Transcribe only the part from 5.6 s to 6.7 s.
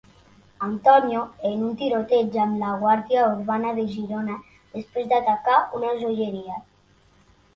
una joieria.